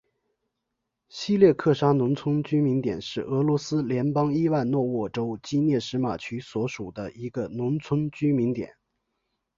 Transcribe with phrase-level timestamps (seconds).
[1.09, 8.75] 希列克沙农村居民点是俄罗斯联邦伊万诺沃州基涅什马区所属的一个农村居民点。